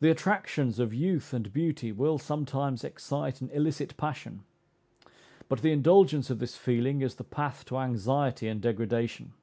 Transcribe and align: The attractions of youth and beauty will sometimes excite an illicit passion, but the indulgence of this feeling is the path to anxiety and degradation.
The 0.00 0.08
attractions 0.10 0.78
of 0.78 0.94
youth 0.94 1.34
and 1.34 1.52
beauty 1.52 1.92
will 1.92 2.16
sometimes 2.16 2.82
excite 2.82 3.42
an 3.42 3.50
illicit 3.50 3.94
passion, 3.98 4.42
but 5.50 5.60
the 5.60 5.70
indulgence 5.70 6.30
of 6.30 6.38
this 6.38 6.56
feeling 6.56 7.02
is 7.02 7.16
the 7.16 7.24
path 7.24 7.66
to 7.66 7.76
anxiety 7.76 8.48
and 8.48 8.58
degradation. 8.62 9.34